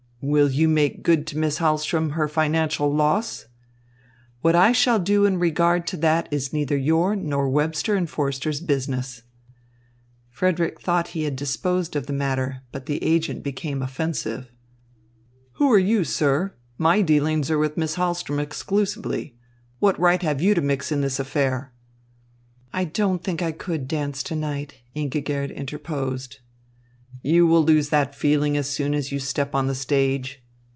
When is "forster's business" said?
8.07-9.23